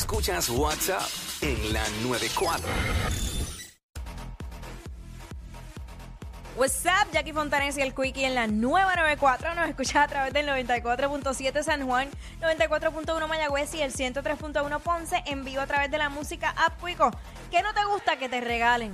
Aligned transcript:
Escuchas 0.00 0.48
WhatsApp 0.48 1.02
en 1.42 1.74
la 1.74 1.82
94. 2.02 2.66
What's 6.56 6.86
up, 6.86 7.12
Jackie 7.12 7.34
Fontanes 7.34 7.76
y 7.76 7.82
el 7.82 7.94
Quickie 7.94 8.24
en 8.24 8.34
la 8.34 8.46
nueva 8.46 8.96
94. 8.96 9.54
Nos 9.54 9.68
escuchas 9.68 9.96
a 9.96 10.08
través 10.08 10.32
del 10.32 10.46
94.7 10.46 11.62
San 11.62 11.86
Juan, 11.86 12.08
94.1 12.40 13.28
Mayagüez 13.28 13.74
y 13.74 13.82
el 13.82 13.92
103.1 13.92 14.80
Ponce 14.80 15.22
en 15.26 15.44
vivo 15.44 15.60
a 15.60 15.66
través 15.66 15.90
de 15.90 15.98
la 15.98 16.08
música 16.08 16.54
App 16.56 16.82
Quico. 16.82 17.10
¿Qué 17.50 17.62
no 17.62 17.74
te 17.74 17.84
gusta 17.84 18.16
que 18.16 18.30
te 18.30 18.40
regalen? 18.40 18.92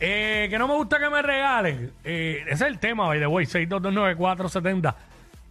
Eh, 0.00 0.46
que 0.48 0.58
no 0.58 0.66
me 0.66 0.74
gusta 0.74 0.98
que 0.98 1.10
me 1.10 1.20
regalen. 1.20 1.92
Eh, 2.04 2.38
ese 2.46 2.54
es 2.54 2.60
el 2.62 2.78
tema, 2.78 3.06
by 3.06 3.18
the 3.20 3.26
way, 3.26 3.44
6229470. 3.44 4.94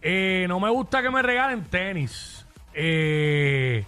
Eh, 0.02 0.46
no 0.48 0.58
me 0.58 0.70
gusta 0.70 1.02
que 1.02 1.10
me 1.10 1.22
regalen 1.22 1.62
tenis. 1.66 2.44
Eh, 2.74 3.86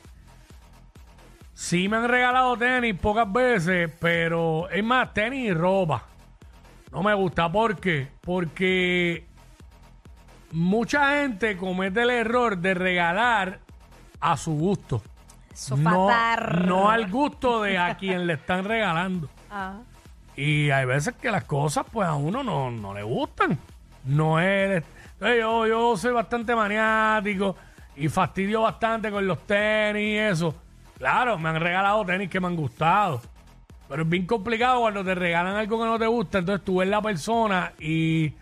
sí 1.60 1.90
me 1.90 1.98
han 1.98 2.08
regalado 2.08 2.56
tenis 2.56 2.98
pocas 2.98 3.30
veces, 3.30 3.92
pero 4.00 4.70
es 4.70 4.82
más, 4.82 5.12
tenis 5.12 5.50
y 5.50 5.52
ropa. 5.52 6.04
No 6.90 7.02
me 7.02 7.12
gusta. 7.12 7.52
¿Por 7.52 7.78
qué? 7.78 8.08
Porque 8.22 9.26
mucha 10.52 11.20
gente 11.20 11.58
comete 11.58 12.00
el 12.00 12.10
error 12.10 12.56
de 12.56 12.72
regalar 12.72 13.60
a 14.20 14.38
su 14.38 14.52
gusto. 14.52 15.02
No, 15.50 15.56
Sofatar. 15.56 16.64
no 16.64 16.88
al 16.88 17.10
gusto 17.10 17.62
de 17.62 17.76
a 17.76 17.94
quien 17.98 18.26
le 18.26 18.32
están 18.34 18.64
regalando. 18.64 19.28
Ah. 19.52 19.80
Y 20.36 20.70
hay 20.70 20.86
veces 20.86 21.16
que 21.16 21.28
las 21.28 21.42
cosas, 21.42 21.84
pues 21.90 22.06
a 22.06 22.14
uno 22.14 22.44
no, 22.44 22.70
no 22.70 22.94
le 22.94 23.02
gustan. 23.02 23.58
No 24.04 24.38
es. 24.38 24.84
Entonces, 25.14 25.40
yo, 25.40 25.66
yo 25.66 25.96
soy 25.96 26.12
bastante 26.12 26.54
maniático 26.54 27.56
y 27.96 28.08
fastidio 28.08 28.62
bastante 28.62 29.10
con 29.10 29.26
los 29.26 29.44
tenis 29.44 30.04
y 30.04 30.16
eso. 30.16 30.54
Claro, 31.00 31.38
me 31.38 31.48
han 31.48 31.58
regalado 31.58 32.04
tenis 32.04 32.28
que 32.28 32.38
me 32.40 32.46
han 32.46 32.56
gustado. 32.56 33.22
Pero 33.88 34.02
es 34.02 34.08
bien 34.08 34.26
complicado 34.26 34.80
cuando 34.80 35.02
te 35.02 35.14
regalan 35.14 35.56
algo 35.56 35.78
que 35.80 35.84
no 35.86 35.98
te 35.98 36.06
gusta. 36.06 36.38
Entonces 36.38 36.62
tú 36.62 36.76
ves 36.80 36.88
la 36.88 37.00
persona 37.00 37.72
y. 37.78 38.34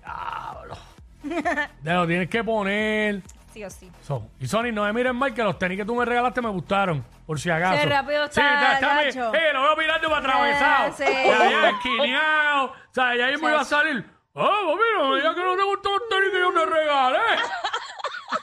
Diablo. 0.00 0.74
Te 1.84 1.92
lo 1.92 2.06
tienes 2.06 2.30
que 2.30 2.42
poner. 2.42 3.20
Sí 3.52 3.62
o 3.62 3.68
sí. 3.68 3.92
So, 4.02 4.26
y 4.40 4.46
Sony, 4.48 4.72
no 4.72 4.84
me 4.84 4.92
miren 4.94 5.14
mal 5.14 5.34
que 5.34 5.42
los 5.44 5.58
tenis 5.58 5.76
que 5.76 5.84
tú 5.84 5.94
me 5.94 6.06
regalaste 6.06 6.40
me 6.40 6.48
gustaron, 6.48 7.04
por 7.26 7.38
si 7.38 7.50
acaso. 7.50 7.82
Sí, 7.82 7.86
rápido 7.88 8.24
Sí, 8.24 8.40
está, 8.40 8.72
está. 8.72 9.02
Eh, 9.04 9.52
lo 9.52 9.62
veo 9.62 9.76
mirando 9.76 10.08
para 10.08 10.18
atravesado. 10.20 10.88
Eh, 10.88 10.92
sí. 10.96 11.04
Ya, 11.28 11.50
ya, 11.50 11.68
esquineado. 11.68 12.64
O 12.64 12.74
sea, 12.90 13.14
ya 13.14 13.26
mismo 13.26 13.48
Sí. 13.48 13.52
iba 13.52 13.60
a 13.60 13.64
salir. 13.66 14.06
Oh, 14.32 14.74
pues 14.74 14.78
mira, 15.20 15.22
ya 15.28 15.34
que 15.34 15.42
no 15.44 15.54
te 15.56 15.62
gustó 15.62 15.90
los 15.90 16.08
tenis 16.08 16.30
que 16.32 16.40
yo 16.40 16.52
te 16.54 16.64
regalé. 16.74 17.18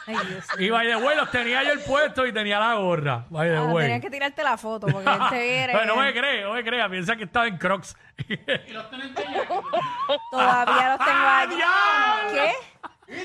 Ay, 0.09 0.27
Dios. 0.27 0.45
y 0.57 0.69
by 0.69 0.88
the 0.88 0.95
way, 0.97 1.15
los 1.15 1.29
tenía 1.31 1.63
yo 1.63 1.71
el 1.73 1.79
puesto 1.81 2.25
y 2.25 2.33
tenía 2.33 2.59
la 2.59 2.73
gorra. 2.75 3.25
By 3.29 3.49
the 3.49 3.55
Ah, 3.57 3.63
way. 3.63 3.85
tenías 3.85 4.02
que 4.02 4.09
tirarte 4.09 4.43
la 4.43 4.57
foto 4.57 4.88
porque 4.88 5.09
él 5.09 5.19
te 5.29 5.41
viera. 5.43 5.73
Pero 5.73 5.85
no 5.85 6.02
me 6.02 6.11
cree, 6.13 6.43
no 6.43 6.53
me 6.53 6.63
crea. 6.63 6.89
Piensa 6.89 7.15
que 7.15 7.23
estaba 7.25 7.47
en 7.47 7.57
Crocs. 7.57 7.95
Todavía 10.31 10.89
los 10.97 11.05
tengo 11.05 11.27
allí. 11.27 11.57
¡Ya! 11.57 12.31
¿Qué? 12.33 13.15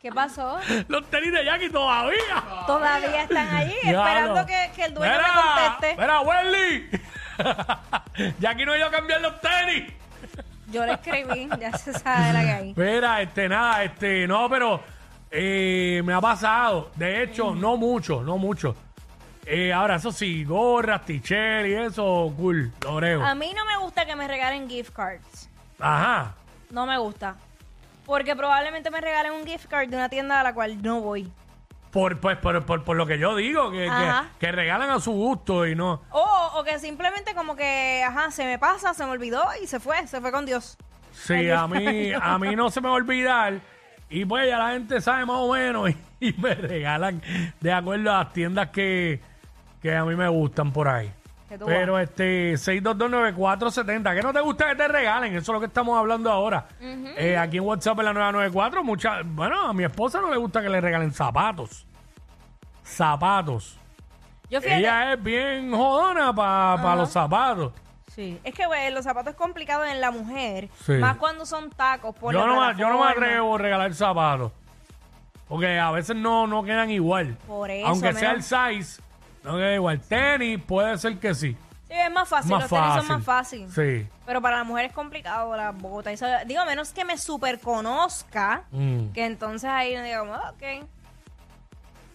¿Qué 0.00 0.10
pasó? 0.12 0.58
los 0.88 1.08
tenis 1.10 1.32
de 1.32 1.44
Jackie 1.44 1.70
todavía. 1.70 2.42
Todavía 2.66 3.22
están 3.22 3.54
allí 3.54 3.74
Diablo. 3.82 4.00
esperando 4.08 4.46
que, 4.46 4.70
que 4.74 4.84
el 4.86 4.94
dueño 4.94 5.12
Mira, 5.14 5.28
me 5.28 5.42
conteste. 5.42 5.96
Mira, 6.00 6.20
Welly. 6.20 6.90
Jackie 8.40 8.64
no 8.66 8.76
iba 8.76 8.86
a 8.88 8.90
cambiar 8.90 9.20
los 9.20 9.40
tenis. 9.40 9.92
Yo 10.68 10.84
le 10.86 10.92
escribí, 10.94 11.48
ya 11.60 11.76
se 11.76 11.92
sabe 11.92 12.32
la 12.32 12.40
que 12.42 12.50
hay. 12.50 12.70
Espera, 12.70 13.20
este, 13.22 13.48
nada, 13.48 13.84
este, 13.84 14.26
no, 14.26 14.48
pero 14.48 14.82
eh, 15.32 16.02
me 16.04 16.12
ha 16.12 16.20
pasado. 16.20 16.90
De 16.94 17.22
hecho, 17.22 17.54
no 17.54 17.76
mucho, 17.76 18.22
no 18.22 18.38
mucho. 18.38 18.76
Eh, 19.44 19.72
ahora, 19.72 19.96
eso 19.96 20.12
sí, 20.12 20.44
gorras, 20.44 21.04
t-shirt 21.04 21.66
y 21.66 21.74
eso, 21.74 22.32
cool, 22.36 22.70
lo 22.82 22.96
creo. 22.98 23.24
A 23.24 23.34
mí 23.34 23.52
no 23.56 23.64
me 23.64 23.76
gusta 23.78 24.06
que 24.06 24.14
me 24.14 24.28
regalen 24.28 24.68
gift 24.68 24.92
cards. 24.92 25.48
Ajá. 25.80 26.34
No 26.70 26.86
me 26.86 26.96
gusta. 26.98 27.34
Porque 28.06 28.36
probablemente 28.36 28.90
me 28.90 29.00
regalen 29.00 29.32
un 29.32 29.46
gift 29.46 29.66
card 29.66 29.88
de 29.88 29.96
una 29.96 30.08
tienda 30.08 30.40
a 30.40 30.42
la 30.42 30.54
cual 30.54 30.80
no 30.80 31.00
voy. 31.00 31.32
Por, 31.90 32.20
pues, 32.20 32.38
por, 32.38 32.64
por, 32.64 32.84
por 32.84 32.96
lo 32.96 33.06
que 33.06 33.18
yo 33.18 33.36
digo, 33.36 33.70
que, 33.70 33.78
que, 33.78 33.88
Ajá. 33.88 34.28
que 34.38 34.50
regalan 34.52 34.90
a 34.90 35.00
su 35.00 35.12
gusto 35.12 35.66
y 35.66 35.74
no. 35.74 36.02
O, 36.10 36.50
o 36.54 36.64
que 36.64 36.78
simplemente 36.78 37.34
como 37.34 37.54
que, 37.54 38.02
ajá, 38.02 38.30
se 38.30 38.44
me 38.44 38.58
pasa, 38.58 38.94
se 38.94 39.04
me 39.04 39.10
olvidó 39.10 39.44
y 39.62 39.66
se 39.66 39.78
fue, 39.78 40.06
se 40.06 40.20
fue 40.20 40.32
con 40.32 40.46
Dios. 40.46 40.78
Sí, 41.12 41.50
a 41.50 41.66
mí, 41.66 42.12
a 42.12 42.38
mí 42.38 42.56
no 42.56 42.70
se 42.70 42.80
me 42.80 42.88
va 42.88 42.94
a 42.94 42.96
olvidar. 42.96 43.60
Y 44.10 44.24
pues 44.24 44.48
ya 44.48 44.58
la 44.58 44.72
gente 44.72 45.00
sabe 45.00 45.24
más 45.24 45.38
o 45.38 45.52
menos 45.52 45.90
y, 45.90 45.96
y 46.28 46.32
me 46.34 46.54
regalan 46.54 47.22
de 47.60 47.72
acuerdo 47.72 48.10
a 48.10 48.24
las 48.24 48.32
tiendas 48.32 48.68
que, 48.70 49.20
que 49.80 49.96
a 49.96 50.04
mí 50.04 50.14
me 50.14 50.28
gustan 50.28 50.72
por 50.72 50.88
ahí. 50.88 51.10
Pero 51.66 51.98
este 51.98 52.54
6229470, 52.54 54.14
¿qué 54.14 54.22
no 54.22 54.32
te 54.32 54.40
gusta 54.40 54.68
que 54.68 54.76
te 54.76 54.88
regalen? 54.88 55.34
Eso 55.34 55.52
es 55.52 55.54
lo 55.54 55.60
que 55.60 55.66
estamos 55.66 55.98
hablando 55.98 56.30
ahora. 56.30 56.66
Eh, 56.80 57.36
aquí 57.36 57.58
en 57.58 57.64
WhatsApp 57.64 57.98
en 57.98 58.06
la 58.06 58.12
994, 58.14 58.84
mucha, 58.84 59.20
bueno, 59.22 59.68
a 59.68 59.72
mi 59.74 59.84
esposa 59.84 60.20
no 60.20 60.30
le 60.30 60.36
gusta 60.36 60.62
que 60.62 60.68
le 60.68 60.80
regalen 60.80 61.12
zapatos. 61.12 61.86
Zapatos. 62.84 63.78
Yo 64.48 64.60
Ella 64.62 65.12
es 65.12 65.22
bien 65.22 65.72
jodona 65.72 66.34
para 66.34 66.96
los 66.96 67.10
zapatos. 67.10 67.72
Sí, 68.14 68.38
es 68.44 68.54
que 68.54 68.64
los 68.90 69.04
zapatos 69.04 69.32
es 69.32 69.38
complicado 69.38 69.84
en 69.84 70.00
la 70.00 70.10
mujer, 70.10 70.68
Sí. 70.84 70.92
más 70.92 71.16
cuando 71.16 71.46
son 71.46 71.70
tacos. 71.70 72.14
Por 72.16 72.34
Yo 72.34 72.40
la 72.40 72.46
no, 72.46 72.52
me, 72.68 72.78
yo 72.78 72.88
no 72.88 72.94
me 72.94 72.98
plataforma. 72.98 73.10
atrevo 73.26 73.54
a 73.54 73.58
regalar 73.58 73.94
zapatos. 73.94 74.52
Porque 75.48 75.78
a 75.78 75.90
veces 75.90 76.16
no, 76.16 76.46
no 76.46 76.62
quedan 76.62 76.90
igual. 76.90 77.36
Por 77.46 77.70
eso, 77.70 77.86
Aunque 77.88 78.12
sea 78.14 78.30
el 78.32 78.38
menos- 78.42 78.46
size, 78.46 79.02
no 79.44 79.56
queda 79.56 79.74
igual. 79.74 80.00
Tenis 80.00 80.60
puede 80.66 80.96
ser 80.98 81.18
que 81.18 81.34
sí. 81.34 81.56
Sí, 81.88 81.94
es 81.98 82.10
más 82.10 82.26
fácil, 82.26 82.52
Más 82.52 82.60
los 82.62 82.70
tenis 82.70 82.84
fácil. 82.86 83.06
son 83.06 83.16
más 83.18 83.24
fácil. 83.24 83.70
Sí. 83.70 84.06
Pero 84.24 84.40
para 84.40 84.56
la 84.58 84.64
mujer 84.64 84.86
es 84.86 84.92
complicado 84.92 85.54
las 85.54 85.76
botas. 85.76 86.14
eso- 86.14 86.26
digo, 86.46 86.60
a 86.62 86.64
menos 86.64 86.90
que 86.92 87.04
me 87.04 87.18
super 87.18 87.60
conozca, 87.60 88.62
Mm. 88.70 89.08
que 89.12 89.26
entonces 89.26 89.68
ahí 89.68 89.94
digamos, 90.00 90.38
"Ah, 90.42 90.52
ok. 90.54 90.86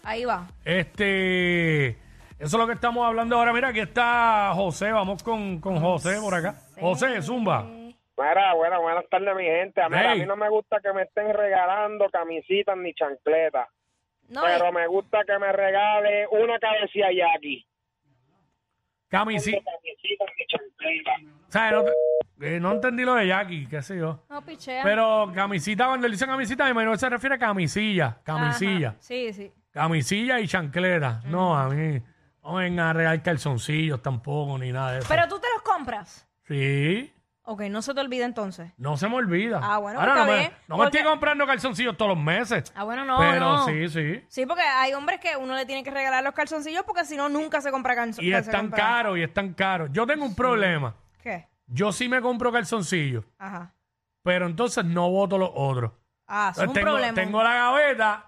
Ahí 0.02 0.24
va. 0.24 0.46
Este. 0.64 1.96
Eso 2.38 2.56
es 2.56 2.60
lo 2.60 2.66
que 2.66 2.74
estamos 2.74 3.04
hablando 3.06 3.36
ahora. 3.36 3.52
Mira, 3.52 3.68
aquí 3.68 3.80
está 3.80 4.52
José. 4.54 4.92
Vamos 4.92 5.22
con, 5.22 5.60
con 5.60 5.80
José 5.80 6.18
por 6.20 6.34
acá. 6.34 6.54
José, 6.80 7.20
Zumba. 7.22 7.64
Mira, 7.64 8.54
bueno, 8.54 8.80
buenas 8.80 9.08
tardes, 9.08 9.34
mi 9.36 9.44
gente. 9.44 9.80
A, 9.80 9.88
mí- 9.88 9.96
a 9.96 10.14
mí 10.14 10.26
no 10.26 10.36
me 10.36 10.48
gusta 10.48 10.78
que 10.80 10.92
me 10.92 11.02
estén 11.02 11.32
regalando 11.34 12.08
camisitas 12.10 12.76
ni 12.76 12.92
chancletas, 12.94 13.68
No, 14.28 14.42
pero 14.42 14.72
me 14.72 14.86
gusta 14.86 15.18
que 15.24 15.38
me 15.38 15.52
regale 15.52 16.26
una 16.30 16.58
cabecilla 16.58 17.08
Jackie. 17.12 17.64
Camisi. 19.08 19.52
No 19.52 19.58
camisitas 19.62 20.28
ni 20.38 20.46
chancletas. 20.46 21.34
¿Sabes? 21.48 21.72
No, 21.72 21.84
te- 21.84 22.56
eh, 22.56 22.60
no 22.60 22.72
entendí 22.72 23.04
lo 23.04 23.14
de 23.14 23.26
Jackie, 23.28 23.66
qué 23.68 23.82
sé 23.82 23.98
yo. 23.98 24.20
no 24.28 24.42
pichea. 24.44 24.82
Pero 24.84 25.30
camisita, 25.34 25.86
cuando 25.86 26.06
él 26.06 26.12
dice 26.12 26.26
camisita, 26.26 26.64
me 26.64 26.70
imagino 26.70 26.92
que 26.92 26.98
se 26.98 27.08
refiere 27.08 27.34
a 27.36 27.38
camisilla. 27.38 28.18
Camisilla. 28.22 28.88
Ajá. 28.90 28.96
Sí, 29.00 29.32
sí. 29.32 29.50
Camisilla 29.72 30.40
y 30.40 30.46
chancleta. 30.48 31.20
No, 31.26 31.56
a 31.56 31.68
mí 31.68 32.00
no 32.48 32.54
vengan 32.56 32.86
a 32.88 32.92
regalar 32.92 33.22
calzoncillos 33.22 34.02
tampoco, 34.02 34.58
ni 34.58 34.72
nada 34.72 34.92
de 34.92 34.98
eso. 35.00 35.08
Pero 35.08 35.28
tú 35.28 35.38
te 35.38 35.46
los 35.54 35.62
compras. 35.62 36.26
sí, 36.46 37.12
Ok, 37.50 37.62
no 37.70 37.80
se 37.80 37.94
te 37.94 38.00
olvida 38.02 38.26
entonces. 38.26 38.70
no 38.76 38.98
se 38.98 39.08
me 39.08 39.14
olvida. 39.14 39.58
Ah, 39.62 39.78
bueno, 39.78 39.98
Ahora 40.00 40.12
está 40.12 40.24
no 40.26 40.30
me, 40.32 40.38
bien, 40.38 40.52
no 40.68 40.76
me 40.76 40.84
porque- 40.84 40.98
estoy 40.98 41.10
comprando 41.10 41.46
calzoncillos 41.46 41.96
todos 41.96 42.10
los 42.14 42.22
meses. 42.22 42.70
Ah, 42.76 42.84
bueno, 42.84 43.06
no, 43.06 43.16
pero 43.18 43.40
no. 43.40 43.64
sí, 43.66 43.88
sí. 43.88 44.22
Sí, 44.28 44.44
porque 44.44 44.60
hay 44.62 44.92
hombres 44.92 45.18
que 45.18 45.34
uno 45.34 45.54
le 45.56 45.64
tiene 45.64 45.82
que 45.82 45.90
regalar 45.90 46.22
los 46.22 46.34
calzoncillos 46.34 46.84
porque 46.84 47.06
si 47.06 47.16
no, 47.16 47.30
nunca 47.30 47.62
se 47.62 47.70
compra 47.70 47.94
calzoncillos. 47.94 48.30
Y 48.30 48.38
están 48.38 48.68
caros, 48.68 49.16
y 49.16 49.22
están 49.22 49.54
caros. 49.54 49.88
Yo 49.92 50.06
tengo 50.06 50.26
un 50.26 50.34
problema. 50.34 50.94
¿Qué? 51.22 51.48
Yo 51.66 51.90
sí 51.90 52.06
me 52.10 52.20
compro 52.20 52.52
calzoncillos, 52.52 53.24
Ajá. 53.38 53.72
pero 54.22 54.44
entonces 54.44 54.84
no 54.84 55.08
voto 55.10 55.38
los 55.38 55.50
otros. 55.54 55.92
Ah, 56.26 56.52
es 56.54 56.58
un 56.58 56.74
tengo, 56.74 56.88
problema. 56.90 57.14
tengo 57.14 57.42
la 57.42 57.54
gaveta 57.54 58.26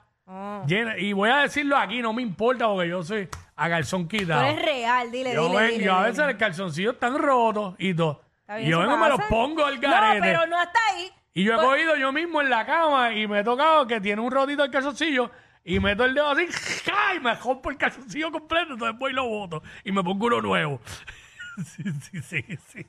Llena. 0.66 0.96
Y 0.98 1.12
voy 1.12 1.30
a 1.30 1.38
decirlo 1.38 1.76
aquí, 1.76 2.00
no 2.02 2.12
me 2.12 2.22
importa 2.22 2.66
porque 2.68 2.88
yo 2.88 3.02
soy 3.02 3.28
a 3.56 3.68
calzón 3.68 4.02
Tú 4.08 4.16
quitado. 4.16 4.42
eres 4.44 4.62
real, 4.64 5.10
dile, 5.10 5.34
Yo, 5.34 5.48
dile, 5.48 5.56
ven- 5.58 5.70
dile, 5.72 5.84
yo 5.84 5.94
a 5.94 5.98
dile. 5.98 6.10
veces 6.10 6.28
el 6.28 6.36
calzoncillo 6.36 6.90
están 6.92 7.18
rotos 7.18 7.74
y 7.78 7.94
todo. 7.94 8.22
Está 8.40 8.60
Y 8.60 8.66
yo 8.68 8.78
eso 8.80 8.88
vengo 8.88 8.94
y 8.96 9.00
me 9.02 9.08
los 9.08 9.16
pasa. 9.18 9.28
pongo 9.28 9.64
al 9.64 9.80
No, 9.80 9.90
garete. 9.90 10.20
pero 10.20 10.46
no 10.46 10.58
hasta 10.58 10.78
ahí. 10.92 11.10
Y 11.34 11.44
yo 11.44 11.54
he 11.54 11.64
cogido 11.64 11.96
yo 11.96 12.12
mismo 12.12 12.40
en 12.40 12.50
la 12.50 12.66
cama 12.66 13.12
y 13.12 13.26
me 13.28 13.40
he 13.40 13.44
tocado 13.44 13.86
que 13.86 14.00
tiene 14.00 14.20
un 14.20 14.30
rotito 14.32 14.64
el 14.64 14.70
calzoncillo 14.70 15.30
y 15.64 15.78
meto 15.78 16.04
el 16.04 16.14
dedo 16.14 16.28
así 16.30 16.46
¡ja! 16.84 17.14
y 17.14 17.20
me 17.20 17.34
rompo 17.34 17.70
el 17.70 17.76
calzoncillo 17.76 18.32
completo, 18.32 18.72
entonces 18.72 18.98
voy 18.98 19.12
y 19.12 19.14
lo 19.14 19.26
boto 19.28 19.62
y 19.84 19.92
me 19.92 20.02
pongo 20.02 20.26
uno 20.26 20.40
nuevo. 20.40 20.80
sí, 21.64 21.82
sí, 22.10 22.20
sí, 22.22 22.44
sí. 22.68 22.86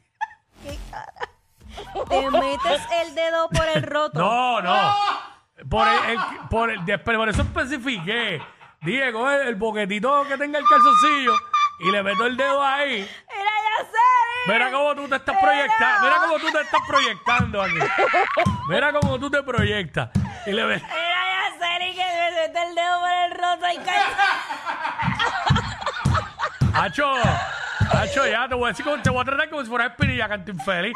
¿Qué 0.63 0.77
cara? 0.89 2.05
Te 2.09 2.31
metes 2.31 2.81
el 3.05 3.15
dedo 3.15 3.49
por 3.49 3.65
el 3.75 3.83
roto. 3.83 4.19
No, 4.19 4.61
no. 4.61 4.91
Por, 5.69 5.87
el, 5.87 5.95
el- 6.11 6.19
por, 6.49 6.71
el- 6.71 6.85
después- 6.85 7.17
por 7.17 7.29
eso 7.29 7.41
especifiqué. 7.43 8.41
Dije, 8.81 9.11
coge 9.13 9.47
el 9.47 9.55
boquetito 9.55 10.25
que 10.27 10.37
tenga 10.37 10.57
el 10.57 10.65
calzoncillo 10.65 11.33
y 11.81 11.91
le 11.91 12.01
meto 12.01 12.25
el 12.25 12.35
dedo 12.35 12.63
ahí. 12.63 13.01
Era 13.29 13.51
ya 13.77 13.85
sé. 13.85 14.51
Mira 14.51 14.71
cómo 14.71 14.95
tú 14.95 15.07
te 15.07 15.15
estás 15.17 15.37
proyectando. 15.39 16.01
Mira 16.01 16.15
cómo 16.21 16.39
tú 16.39 16.51
te 16.51 16.61
estás 16.61 16.81
proyectando 16.87 17.61
aquí. 17.61 17.77
Mira 18.69 18.91
cómo 18.91 19.19
tú 19.19 19.29
te 19.29 19.43
proyectas. 19.43 20.09
Y 20.47 20.51
le 20.51 20.65
metes. 20.65 20.83
Era 20.89 20.97
ya 20.97 21.59
sé 21.59 21.91
que 21.93 22.03
me 22.03 22.31
mete 22.41 22.61
el 22.69 22.75
dedo 22.75 22.99
por 22.99 23.11
el 23.11 23.31
roto 23.31 23.71
y 23.71 23.85
cae. 23.85 24.01
Hacho, 26.73 27.11
Hacho, 27.93 28.25
ya 28.27 28.47
te 28.47 28.55
voy 28.55 28.65
a 28.65 28.67
decir 28.69 28.85
como, 28.85 29.01
te 29.01 29.09
voy 29.09 29.21
a 29.21 29.25
tratar 29.25 29.49
como 29.49 29.61
si 29.61 29.69
fuera 29.69 29.85
espinilla, 29.87 30.27
canto 30.27 30.51
infeliz. 30.51 30.93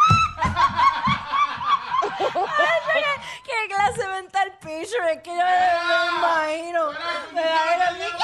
¿Qué 3.67 3.73
clase 3.73 4.07
mental 4.07 4.51
picture? 4.61 5.13
Es 5.13 5.21
que 5.23 5.29
yo 5.31 5.35
me, 5.37 5.41
me 5.41 6.17
imagino. 6.17 6.89
Me 7.33 7.41
imagino 7.41 8.15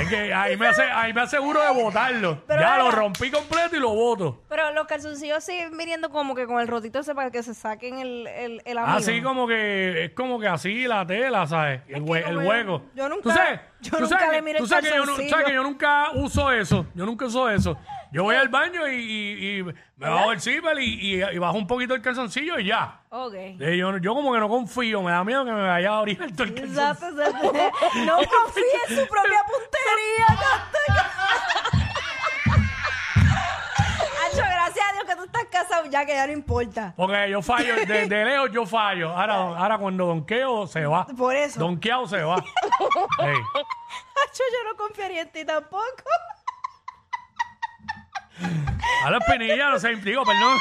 Es 0.00 0.08
que 0.08 0.32
ahí 0.32 0.56
me, 0.56 0.68
hace, 0.68 0.82
ahí 0.82 1.12
me 1.12 1.22
aseguro 1.22 1.60
de 1.60 1.72
botarlo. 1.82 2.42
Pero 2.46 2.60
ya 2.60 2.76
lo 2.78 2.90
rompí 2.92 3.30
completo 3.32 3.74
y 3.76 3.80
lo 3.80 3.88
boto. 3.90 4.42
Pero 4.48 4.72
los 4.72 4.86
calzoncillos 4.86 5.42
siguen 5.42 5.76
viniendo 5.76 6.10
como 6.10 6.34
que 6.36 6.46
con 6.46 6.60
el 6.60 6.68
rotito 6.68 7.00
ese 7.00 7.14
para 7.16 7.30
que 7.32 7.42
se 7.42 7.52
saquen 7.52 7.98
el, 7.98 8.26
el, 8.28 8.62
el 8.64 8.78
amigo. 8.78 8.96
Así 8.96 9.20
como 9.22 9.48
que, 9.48 10.04
es 10.04 10.10
como 10.12 10.38
que 10.38 10.46
así 10.46 10.86
la 10.86 11.04
tela, 11.04 11.46
¿sabes? 11.48 11.80
El, 11.88 12.04
hue- 12.04 12.24
el 12.28 12.38
hueco. 12.38 12.82
yo 12.94 13.08
nunca- 13.08 13.22
¿Tú 13.22 13.30
sabes? 13.30 13.60
yo 13.80 13.90
tú 13.96 14.02
nunca 14.04 14.18
sabes 14.20 14.44
le 14.44 14.54
tú 14.54 14.62
el 14.64 14.68
sabes 14.68 14.84
que 14.84 14.90
yo, 14.90 15.00
no- 15.00 15.06
calzoncillo. 15.06 15.30
sabes 15.30 15.46
que 15.46 15.54
yo 15.54 15.62
nunca 15.64 16.10
uso 16.14 16.52
eso. 16.52 16.86
Yo 16.94 17.04
nunca 17.06 17.24
uso 17.24 17.50
eso. 17.50 17.76
Yo 18.10 18.22
voy 18.22 18.36
al 18.36 18.48
baño 18.48 18.88
y, 18.88 18.94
y- 18.94 19.58
y 19.58 19.62
me 19.62 19.74
bajo 20.08 20.32
el 20.32 20.40
zipper 20.40 20.78
y, 20.80 21.16
y- 21.18 21.22
y 21.22 21.38
bajo 21.38 21.58
un 21.58 21.66
poquito 21.66 21.94
el 21.94 22.00
calzoncillo 22.00 22.58
y 22.58 22.64
ya. 22.66 23.00
Ok. 23.10 23.34
Eh, 23.34 23.76
Yo, 23.78 23.98
yo 23.98 24.14
como 24.14 24.32
que 24.32 24.38
no 24.40 24.48
confío, 24.48 25.02
me 25.02 25.10
da 25.12 25.22
miedo 25.24 25.44
que 25.44 25.52
me 25.52 25.62
vaya 25.66 25.90
a 25.92 25.98
abrir 25.98 26.16
todo 26.34 26.44
el 26.44 26.54
calzoncillo. 26.54 26.64
Exacto, 26.90 27.08
exacto. 27.22 27.52
No 28.06 28.16
confíe 28.16 28.64
en 28.88 28.96
su 28.96 29.06
propia 29.08 29.40
puntería. 29.46 30.38
Hacho, 34.26 34.36
gracias 34.38 34.86
a 34.88 34.92
Dios 34.94 35.04
que 35.06 35.16
tú 35.16 35.24
estás 35.24 35.44
casado 35.50 35.84
ya, 35.90 36.06
que 36.06 36.14
ya 36.14 36.26
no 36.26 36.32
importa. 36.32 36.94
Porque 36.96 37.30
yo 37.30 37.42
fallo, 37.42 37.74
de, 37.76 38.06
de 38.06 38.24
lejos 38.24 38.50
yo 38.52 38.64
fallo. 38.66 39.10
Ahora, 39.10 39.34
ahora 39.34 39.78
cuando 39.78 40.06
donqueo 40.06 40.66
se 40.66 40.86
va. 40.86 41.06
Por 41.06 41.34
eso. 41.36 41.60
Donkeado 41.60 42.06
se 42.06 42.22
va. 42.22 42.36
Hacho, 42.36 42.46
yo 44.52 44.70
no 44.70 44.76
confiaría 44.76 45.22
en 45.22 45.30
ti 45.30 45.44
tampoco. 45.44 45.84
A 49.04 49.10
la 49.10 49.18
espinilla, 49.18 49.70
no 49.70 49.78
sé, 49.78 49.96
digo, 49.96 50.24
perdón. 50.24 50.56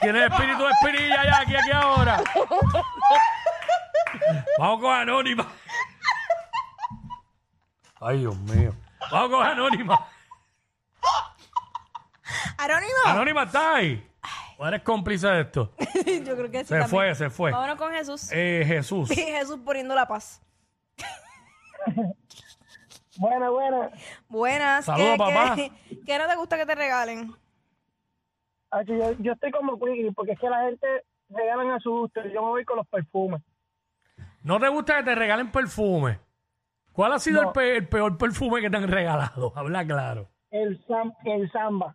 Tiene 0.00 0.26
espíritu 0.26 0.62
de 0.62 0.70
espinilla 0.70 1.24
ya 1.24 1.38
aquí, 1.40 1.56
aquí 1.56 1.70
ahora. 1.70 2.22
Vamos 4.58 4.80
con 4.80 4.92
Anónima. 4.94 5.46
Ay, 8.00 8.20
Dios 8.20 8.36
mío. 8.38 8.74
Vamos 9.10 9.30
con 9.30 9.46
Anónima. 9.46 10.06
Anónimo. 12.56 12.92
Anónima 13.04 13.42
está 13.42 13.74
ahí. 13.76 14.06
¿O 14.56 14.66
eres 14.66 14.82
cómplice 14.82 15.26
de 15.26 15.40
esto? 15.40 15.72
yo 16.24 16.36
creo 16.36 16.50
que 16.50 16.58
sí. 16.60 16.66
Se 16.66 16.78
también. 16.80 16.88
fue, 16.88 17.14
se 17.14 17.30
fue. 17.30 17.50
Vámonos 17.50 17.76
con 17.76 17.92
Jesús. 17.92 18.28
Eh, 18.30 18.62
Jesús. 18.66 19.10
Y 19.10 19.14
Jesús 19.16 19.58
poniendo 19.64 19.94
la 19.94 20.06
paz. 20.06 20.42
Buena, 23.20 23.50
buena. 23.50 23.90
Buenas. 24.28 24.84
Saludos, 24.86 25.12
¿qué- 25.12 25.18
papá. 25.18 25.54
qué- 25.56 25.70
¿Qué 26.06 26.18
no 26.18 26.26
te 26.26 26.36
gusta 26.36 26.56
que 26.56 26.64
te 26.64 26.74
regalen? 26.74 27.30
Aquí 28.70 28.96
yo, 28.96 29.12
yo 29.18 29.32
estoy 29.32 29.50
como 29.50 29.78
Quickie, 29.78 30.10
porque 30.12 30.32
es 30.32 30.40
que 30.40 30.48
la 30.48 30.62
gente 30.64 30.86
regalan 31.28 31.70
a 31.72 31.80
su 31.80 31.90
gusto. 31.90 32.20
y 32.26 32.32
Yo 32.32 32.40
me 32.42 32.48
voy 32.48 32.64
con 32.64 32.78
los 32.78 32.86
perfumes. 32.88 33.42
¿No 34.42 34.58
te 34.58 34.68
gusta 34.68 34.96
que 34.96 35.02
te 35.02 35.14
regalen 35.14 35.50
perfume? 35.52 36.18
¿Cuál 36.92 37.12
ha 37.12 37.18
sido 37.18 37.42
No. 37.42 37.48
el, 37.48 37.52
pe- 37.52 37.76
el 37.76 37.88
peor 37.88 38.16
perfume 38.16 38.62
que 38.62 38.70
te 38.70 38.76
han 38.78 38.88
regalado? 38.88 39.52
Habla 39.56 39.84
claro. 39.84 40.30
El, 40.50 40.82
sam, 40.86 41.12
el 41.24 41.50
samba. 41.52 41.94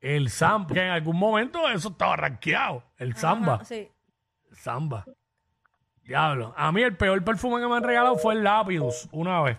El 0.00 0.28
samba, 0.28 0.74
que 0.74 0.80
en 0.82 0.90
algún 0.90 1.16
momento 1.18 1.66
eso 1.70 1.88
estaba 1.88 2.16
rankeado. 2.16 2.82
El 2.98 3.16
samba. 3.16 3.54
Ajá, 3.54 3.64
sí. 3.64 3.88
Samba. 4.52 5.04
Diablo. 6.02 6.52
A 6.56 6.70
mí 6.70 6.82
el 6.82 6.96
peor 6.96 7.24
perfume 7.24 7.60
que 7.62 7.66
me 7.66 7.76
han 7.76 7.82
regalado 7.82 8.16
fue 8.16 8.34
el 8.34 8.44
Lapidus, 8.44 9.08
una 9.10 9.40
vez. 9.40 9.56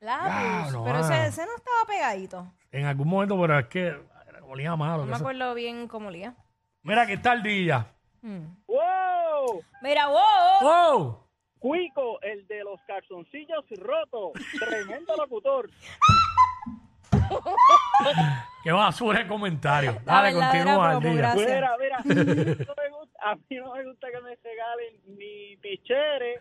Lápiz. 0.00 0.66
Pero 0.70 0.82
mano. 0.84 1.00
ese, 1.00 1.26
ese 1.26 1.46
no 1.46 1.56
estaba 1.56 1.84
pegadito. 1.86 2.46
En 2.72 2.84
algún 2.86 3.08
momento, 3.08 3.40
pero 3.40 3.58
es 3.58 3.66
que 3.66 3.86
era- 3.86 4.00
olía 4.44 4.76
malo. 4.76 4.98
No 4.98 5.02
que 5.04 5.10
me 5.10 5.14
eso- 5.16 5.24
acuerdo 5.24 5.54
bien 5.54 5.88
cómo 5.88 6.08
olía. 6.08 6.34
Mira, 6.82 7.02
aquí 7.02 7.12
está 7.14 7.32
el 7.32 7.42
día. 7.42 7.86
Mm. 8.22 8.44
¡Wow! 8.66 9.62
Mira, 9.82 10.06
wow. 10.08 10.20
¡Oh! 10.62 11.26
Cuico, 11.58 12.20
el 12.22 12.46
de 12.46 12.62
los 12.62 12.80
calzoncillos 12.86 13.64
rotos. 13.80 14.32
Tremendo 14.58 15.16
locutor. 15.16 15.68
¡Qué 18.62 18.72
basura 18.72 19.20
de 19.20 19.26
comentario! 19.28 19.96
Dale, 20.04 20.32
verdadera 20.34 20.64
continúa 20.64 20.92
el 20.92 20.98
promo, 20.98 21.14
día. 21.14 21.20
gracias. 21.22 21.46
Mira, 21.46 21.76
mira, 21.78 21.96
a 21.98 22.02
mí, 22.02 22.14
no 22.66 22.74
me 22.76 22.88
gusta, 22.98 23.18
a 23.30 23.34
mí 23.34 23.56
no 23.56 23.74
me 23.74 23.84
gusta 23.84 24.06
que 24.10 24.20
me 24.20 24.36
regalen 24.36 25.00
ni 25.18 25.56
picheres, 25.56 26.40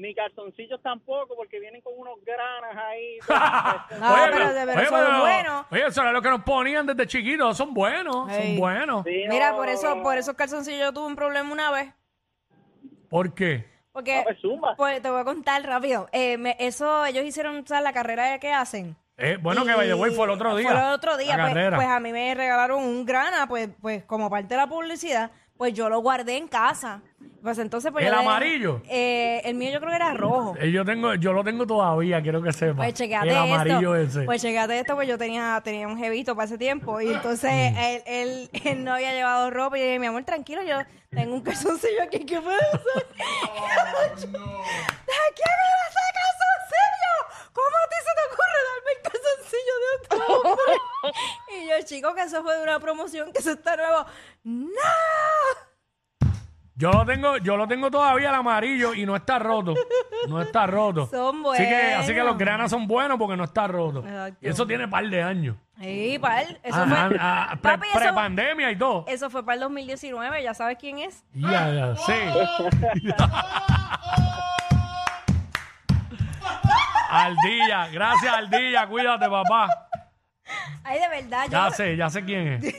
ni 0.00 0.14
calzoncillos 0.14 0.80
tampoco, 0.82 1.36
porque 1.36 1.60
vienen 1.60 1.80
con 1.82 1.92
unos 1.96 2.14
granas 2.24 2.76
ahí. 2.76 3.18
No, 4.00 4.14
pero- 4.32 4.48
pero 4.74 4.88
son 4.88 5.20
buenos. 5.20 5.66
Oye, 5.70 5.86
eso 5.86 6.00
era 6.02 6.12
lo 6.12 6.22
que 6.22 6.30
nos 6.30 6.42
ponían 6.42 6.86
desde 6.86 7.06
chiquitos. 7.06 7.56
Son 7.56 7.74
buenos, 7.74 8.30
Ey. 8.30 8.48
son 8.52 8.58
buenos. 8.58 9.04
Sí, 9.04 9.24
Mira, 9.28 9.50
no, 9.50 9.56
por 9.56 9.68
eso, 9.68 9.94
no, 9.96 10.02
por 10.02 10.16
esos 10.16 10.34
calzoncillos 10.34 10.80
yo 10.80 10.92
tuve 10.92 11.06
un 11.06 11.16
problema 11.16 11.52
una 11.52 11.70
vez. 11.70 11.92
¿Por 13.08 13.34
qué? 13.34 13.68
Porque, 13.92 14.16
no, 14.18 14.24
pues, 14.24 14.76
pues, 14.76 15.02
te 15.02 15.10
voy 15.10 15.20
a 15.20 15.24
contar 15.24 15.62
rápido. 15.64 16.08
Eh, 16.12 16.38
me- 16.38 16.56
eso, 16.60 17.04
ellos 17.04 17.24
hicieron, 17.24 17.66
¿sabes? 17.66 17.82
La 17.84 17.92
carrera 17.92 18.38
que 18.38 18.52
hacen. 18.52 18.96
Eh, 19.16 19.36
bueno, 19.40 19.64
que 19.64 19.74
way 19.74 20.14
fue 20.14 20.24
el 20.24 20.30
otro 20.30 20.56
día. 20.56 20.70
Fue 20.70 20.78
el 20.80 20.92
otro 20.94 21.16
día. 21.18 21.36
Pues, 21.52 21.74
pues 21.74 21.86
a 21.88 22.00
mí 22.00 22.12
me 22.12 22.34
regalaron 22.34 22.82
un 22.82 23.04
grana, 23.04 23.46
pues, 23.48 23.68
pues 23.80 24.04
como 24.04 24.30
parte 24.30 24.54
de 24.54 24.56
la 24.56 24.66
publicidad, 24.66 25.30
pues 25.58 25.74
yo 25.74 25.90
lo 25.90 25.98
guardé 26.00 26.36
en 26.38 26.48
casa. 26.48 27.02
Pues 27.42 27.58
entonces, 27.58 27.90
pues 27.90 28.04
¿El 28.04 28.10
yo 28.12 28.16
le- 28.18 28.22
amarillo? 28.26 28.82
Eh, 28.88 29.40
el 29.44 29.54
mío 29.54 29.70
yo 29.72 29.78
creo 29.80 29.90
que 29.90 29.96
era 29.96 30.12
rojo. 30.12 30.54
Eh, 30.60 30.70
yo 30.70 30.84
tengo, 30.84 31.14
yo 31.14 31.32
lo 31.32 31.42
tengo 31.42 31.66
todavía, 31.66 32.20
quiero 32.20 32.42
que 32.42 32.52
sepa. 32.52 32.76
Pues 32.76 32.92
chequeate 32.94 33.30
el 33.30 33.36
amarillo 33.36 33.96
esto. 33.96 34.18
ese. 34.18 34.26
Pues 34.26 34.42
chequeate 34.42 34.78
esto, 34.80 34.94
pues 34.94 35.08
yo 35.08 35.16
tenía, 35.16 35.60
tenía 35.64 35.88
un 35.88 35.96
jevito 35.98 36.34
para 36.36 36.44
ese 36.46 36.58
tiempo. 36.58 37.00
Y 37.00 37.12
entonces 37.12 37.50
Mm. 37.72 37.76
él, 37.78 38.02
él, 38.06 38.50
él 38.64 38.84
no 38.84 38.92
había 38.94 39.12
llevado 39.14 39.50
ropa. 39.50 39.78
Y 39.78 39.80
yo 39.80 39.86
dije, 39.86 39.98
mi 39.98 40.06
amor, 40.06 40.24
tranquilo, 40.24 40.62
yo 40.62 40.76
tengo 41.10 41.34
un 41.34 41.40
calzoncillo 41.40 42.02
aquí. 42.02 42.18
¿Qué 42.26 42.40
puedo 42.40 42.56
hacer? 42.58 43.06
¿De 44.20 44.26
quién 44.26 44.36
era 44.36 45.78
ese 45.88 46.04
calzoncillo? 46.20 47.14
¿Cómo 47.52 47.66
a 47.66 47.88
ti 47.88 47.96
se 48.04 48.12
te 48.16 48.22
ocurre 48.32 48.58
darme 48.68 48.90
el 48.96 49.02
calzoncillo 49.02 49.74
de 49.80 49.86
otro 50.04 50.50
hombre? 50.50 50.74
y 51.64 51.68
yo, 51.68 51.86
chico, 51.86 52.14
que 52.14 52.22
eso 52.22 52.42
fue 52.42 52.56
de 52.56 52.62
una 52.62 52.78
promoción, 52.80 53.32
que 53.32 53.38
eso 53.38 53.52
está 53.52 53.76
nuevo. 53.76 54.04
¡No! 54.44 55.69
Yo 56.80 56.90
lo 56.92 57.04
tengo, 57.04 57.36
yo 57.36 57.58
lo 57.58 57.68
tengo 57.68 57.90
todavía 57.90 58.30
el 58.30 58.34
amarillo 58.34 58.94
y 58.94 59.04
no 59.04 59.14
está 59.14 59.38
roto. 59.38 59.74
No 60.28 60.40
está 60.40 60.66
roto. 60.66 61.06
Son 61.10 61.44
Así 61.52 61.62
que, 61.62 61.92
así 61.94 62.06
que 62.08 62.12
buenos. 62.14 62.26
los 62.28 62.38
granas 62.38 62.70
son 62.70 62.86
buenos 62.86 63.18
porque 63.18 63.36
no 63.36 63.44
está 63.44 63.66
roto. 63.68 63.98
Exacto. 64.00 64.38
Y 64.40 64.48
eso 64.48 64.66
tiene 64.66 64.88
par 64.88 65.06
de 65.06 65.22
años. 65.22 65.56
Sí, 65.78 66.18
pal. 66.18 66.58
Eso 66.62 66.78
Ah, 66.80 66.86
fue. 67.08 67.16
ah, 67.20 67.48
ah, 67.50 67.56
pre, 67.56 67.72
Papi, 67.72 67.88
eso- 67.88 67.98
prepandemia 67.98 68.70
y 68.70 68.76
todo. 68.76 69.04
Eso 69.08 69.28
fue 69.28 69.44
para 69.44 69.54
el 69.56 69.60
2019, 69.60 70.42
ya 70.42 70.54
sabes 70.54 70.78
quién 70.80 71.00
es. 71.00 71.22
Ya, 71.34 71.70
ya, 71.70 71.96
sí. 71.96 72.12
Aldilla, 77.10 77.88
gracias 77.88 78.32
Aldilla, 78.32 78.86
cuídate 78.86 79.28
papá. 79.28 79.88
Ay, 80.84 80.98
de 80.98 81.08
verdad, 81.08 81.44
yo. 81.46 81.52
Ya 81.52 81.70
sé, 81.70 81.96
ya 81.96 82.10
sé 82.10 82.24
quién 82.24 82.48
es. 82.48 82.64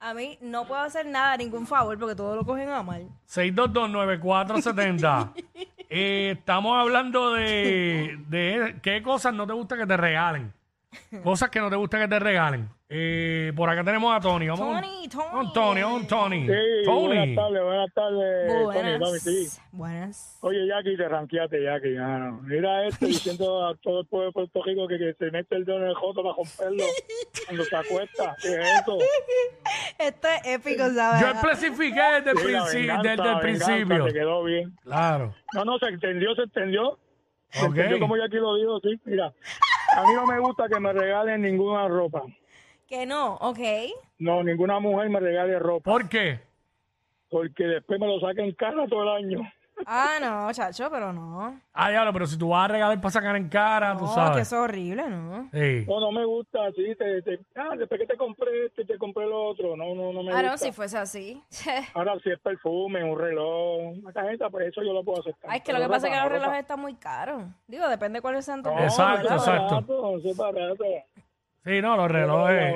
A 0.00 0.14
mí 0.14 0.38
no 0.40 0.66
puedo 0.66 0.80
hacer 0.80 1.06
nada, 1.06 1.36
ningún 1.36 1.66
favor, 1.66 1.98
porque 1.98 2.14
todo 2.14 2.36
lo 2.36 2.44
cogen 2.44 2.68
a 2.68 2.82
mal. 2.82 3.08
6229470. 3.28 5.32
Eh, 5.90 6.34
estamos 6.38 6.78
hablando 6.78 7.32
de, 7.32 8.22
de 8.28 8.76
qué 8.82 9.02
cosas 9.02 9.32
no 9.32 9.46
te 9.46 9.54
gusta 9.54 9.74
que 9.74 9.86
te 9.86 9.96
regalen. 9.96 10.52
Cosas 11.24 11.48
que 11.48 11.60
no 11.60 11.70
te 11.70 11.76
gusta 11.76 11.98
que 11.98 12.08
te 12.08 12.18
regalen. 12.18 12.68
Eh, 12.90 13.52
por 13.54 13.68
acá 13.68 13.84
tenemos 13.84 14.16
a 14.16 14.18
Tony. 14.18 14.48
Vamos 14.48 14.80
Tony, 14.80 15.08
Tony. 15.08 15.30
con 15.30 15.52
Tony, 15.52 15.82
con 15.82 16.06
Tony. 16.06 16.46
Sí, 16.46 16.52
Tony. 16.86 17.06
buenas 17.06 17.34
tardes, 17.36 17.62
buenas 17.62 17.92
tardes, 17.94 18.48
Tony, 18.48 18.64
Buenas. 18.64 18.98
Tony, 19.00 19.18
sí. 19.18 19.60
Buenas. 19.72 20.38
Oye, 20.40 20.66
Jackie, 20.66 20.96
te 20.96 21.06
ranqueaste, 21.08 21.62
Jackie. 21.62 21.94
mano. 21.96 22.40
Mira 22.44 22.86
esto 22.86 23.04
diciendo 23.06 23.66
a 23.66 23.74
todo 23.76 24.00
el 24.00 24.06
pueblo 24.06 24.28
de 24.28 24.32
Puerto 24.32 24.62
Rico 24.64 24.88
que, 24.88 24.96
que 24.96 25.12
se 25.18 25.30
mete 25.30 25.56
el 25.56 25.66
dedo 25.66 25.76
en 25.78 25.88
el 25.88 25.94
joto 25.96 26.22
para 26.22 26.34
romperlo 26.36 26.84
cuando 27.46 27.64
se 27.64 27.76
acuesta. 27.76 28.36
¿Qué 28.40 28.48
es 28.54 28.80
eso? 28.80 28.98
Esto 29.98 30.28
es 30.28 30.46
épico, 30.54 30.88
¿sabes? 30.88 31.20
Yo 31.20 31.26
especifiqué 31.28 32.00
desde 32.24 32.30
el, 32.30 32.38
Sí, 32.38 32.52
la 32.52 32.62
princi- 32.62 32.74
venganza, 32.74 33.02
desde 33.22 33.32
el 33.32 33.38
principio. 33.40 34.04
Te 34.06 34.12
quedó 34.14 34.44
bien. 34.44 34.76
Claro. 34.82 35.34
No, 35.52 35.64
no, 35.66 35.78
se 35.78 35.86
entendió, 35.88 36.34
se 36.34 36.42
entendió. 36.44 36.98
Se 37.50 37.66
Ok. 37.66 37.70
entendió 37.76 37.98
como 38.00 38.16
Jackie 38.16 38.36
lo 38.36 38.54
dijo, 38.56 38.80
sí. 38.80 38.98
Mira, 39.04 39.26
a 39.94 40.02
mí 40.04 40.14
no 40.14 40.24
me 40.26 40.38
gusta 40.38 40.68
que 40.68 40.80
me 40.80 40.90
regalen 40.94 41.42
ninguna 41.42 41.86
ropa. 41.86 42.22
Que 42.88 43.04
no, 43.06 43.34
ok. 43.34 43.58
No, 44.18 44.42
ninguna 44.42 44.80
mujer 44.80 45.10
me 45.10 45.20
regale 45.20 45.58
ropa. 45.58 45.90
¿Por 45.90 46.08
qué? 46.08 46.40
Porque 47.30 47.64
después 47.64 48.00
me 48.00 48.06
lo 48.06 48.18
saquen 48.20 48.52
cara 48.54 48.86
todo 48.88 49.02
el 49.02 49.24
año. 49.24 49.40
Ah, 49.86 50.18
no, 50.20 50.52
chacho, 50.52 50.90
pero 50.90 51.12
no. 51.12 51.60
Ah, 51.72 51.88
diablo, 51.88 52.12
pero 52.12 52.26
si 52.26 52.36
tú 52.36 52.48
vas 52.48 52.64
a 52.64 52.72
regalar 52.72 53.00
para 53.00 53.12
sacar 53.12 53.36
en 53.36 53.48
cara, 53.48 53.96
tú 53.96 54.06
No, 54.06 54.08
que 54.10 54.14
sabes. 54.16 54.42
eso 54.48 54.56
es 54.56 54.62
horrible, 54.62 55.08
¿no? 55.08 55.48
Sí. 55.52 55.84
No, 55.86 56.00
no 56.00 56.10
me 56.10 56.24
gusta, 56.24 56.58
sí, 56.74 56.96
te, 56.98 57.22
te, 57.22 57.38
ah, 57.54 57.76
después 57.78 58.00
que 58.00 58.06
te 58.08 58.16
compré 58.16 58.66
esto 58.66 58.82
y 58.82 58.86
te 58.86 58.98
compré 58.98 59.24
lo 59.28 59.40
otro, 59.50 59.76
no, 59.76 59.94
no, 59.94 60.12
no 60.12 60.24
me 60.24 60.32
Ah, 60.32 60.42
gusta. 60.42 60.50
no, 60.50 60.58
si 60.58 60.72
fuese 60.72 60.98
así. 60.98 61.40
Ahora 61.94 62.18
si 62.24 62.28
es 62.28 62.40
perfume, 62.40 63.04
un 63.04 63.16
reloj, 63.16 63.98
una 64.02 64.12
cajita, 64.12 64.50
pues 64.50 64.66
eso 64.66 64.82
yo 64.82 64.92
lo 64.92 65.04
puedo 65.04 65.20
aceptar. 65.20 65.48
Ay, 65.48 65.58
es 65.58 65.62
que 65.64 65.72
lo 65.72 65.78
Pero 65.78 65.88
que 65.88 65.92
pasa 65.94 66.06
es 66.08 66.12
que 66.12 66.18
ropa, 66.18 66.24
los 66.24 66.32
ropa. 66.32 66.44
relojes 66.46 66.62
están 66.62 66.80
muy 66.80 66.94
caros. 66.96 67.42
Digo, 67.68 67.88
depende 67.88 68.20
cuáles 68.20 68.44
sean 68.44 68.64
tus 68.64 68.72
No, 68.72 68.80
Exacto, 68.82 69.22
¿verdad? 69.22 69.36
eso 69.36 69.52
es 69.52 69.60
exacto. 69.62 70.02
barato, 70.02 70.18
eso 70.18 70.28
es 70.28 70.36
barato. 70.36 70.84
Sí, 71.64 71.80
no, 71.82 71.96
los 71.96 72.10
relojes. 72.10 72.74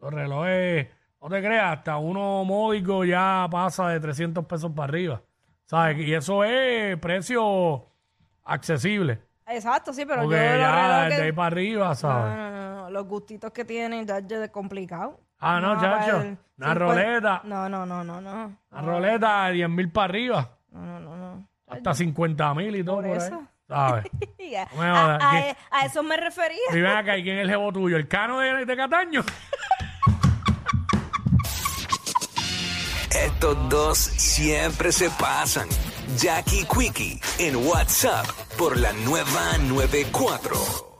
Los 0.00 0.12
relojes, 0.12 0.88
no 1.20 1.28
te 1.28 1.40
creas, 1.40 1.78
hasta 1.78 1.96
uno 1.96 2.44
módico 2.44 3.04
ya 3.04 3.48
pasa 3.50 3.88
de 3.88 4.00
300 4.00 4.44
pesos 4.44 4.70
para 4.72 4.84
arriba. 4.84 5.22
¿Sabes? 5.64 5.98
Y 6.06 6.12
eso 6.14 6.44
es 6.44 6.96
precio 6.98 7.86
accesible. 8.44 9.20
Exacto, 9.46 9.92
sí, 9.92 10.04
pero 10.06 10.22
Porque 10.22 10.36
yo 10.36 10.42
los 10.42 10.58
ya 10.58 10.98
relojes... 10.98 11.16
de 11.18 11.22
ahí 11.24 11.32
para 11.32 11.46
arriba, 11.48 11.88
No, 11.88 11.94
¿sabes? 11.94 12.36
no, 12.36 12.50
no, 12.50 12.74
no, 12.82 12.90
los 12.90 13.06
gustitos 13.06 13.50
que 13.52 13.64
tienen 13.64 14.06
ya 14.06 14.18
es 14.18 14.50
complicado. 14.50 15.20
Ah, 15.38 15.60
no, 15.60 15.74
chacho. 15.80 16.12
para 16.12 16.22
el 16.22 16.38
Una 16.56 16.72
50 16.72 16.74
roleta. 16.74 17.40
No, 17.44 17.68
no, 17.68 17.84
no, 17.84 18.04
no, 18.04 18.20
no. 18.20 18.56
La 18.70 18.80
roleta, 18.82 19.48
10 19.48 19.68
mil 19.68 19.90
para 19.90 20.04
arriba. 20.04 20.58
No, 20.70 20.80
no, 20.84 21.00
no, 21.00 21.16
no. 21.16 21.48
Hasta 21.66 21.94
50 21.94 22.54
mil 22.54 22.76
y 22.76 22.84
todo 22.84 22.96
Por 22.96 23.06
por, 23.08 23.16
eso. 23.16 23.42
Ahí. 23.68 23.76
¿Sabes? 23.90 24.04
Ya. 24.50 24.68
No 24.74 24.82
me 24.82 24.90
jodas, 24.90 25.20
a, 25.22 25.30
¿qué? 25.30 25.56
a- 25.70 25.78
a 25.80 25.86
eso 25.86 26.02
me 26.02 26.16
refería. 26.18 26.58
y 26.72 26.80
ven 26.80 26.86
acá, 26.92 27.16
¿y 27.16 27.22
quién 27.22 27.36
es 27.38 27.44
el 27.44 27.50
jevo 27.50 27.72
tuyo? 27.72 27.96
¿El 27.96 28.06
cano 28.06 28.38
de, 28.40 28.64
de 28.66 28.76
Cataño? 28.76 29.24
Estos 33.10 33.68
dos 33.68 33.98
siempre 33.98 34.92
se 34.92 35.08
pasan. 35.10 35.68
Jackie 36.18 36.66
Quickie 36.66 37.20
en 37.38 37.56
WhatsApp 37.66 38.26
por 38.58 38.76
la 38.78 38.92
nueva 38.92 39.56
94. 39.58 40.93